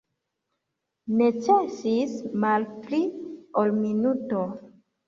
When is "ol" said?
3.65-3.79